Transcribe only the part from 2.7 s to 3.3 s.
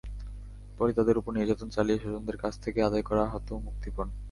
আদায় করা